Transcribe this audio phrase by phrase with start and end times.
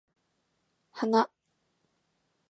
[1.01, 1.29] 花